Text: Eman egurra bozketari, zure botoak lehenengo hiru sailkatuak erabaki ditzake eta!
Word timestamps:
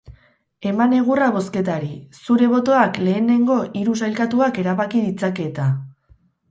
Eman 0.69 0.95
egurra 0.99 1.27
bozketari, 1.35 1.91
zure 2.23 2.49
botoak 2.55 2.99
lehenengo 3.09 3.61
hiru 3.83 3.97
sailkatuak 4.05 4.63
erabaki 4.65 5.09
ditzake 5.11 5.49
eta! 5.55 5.73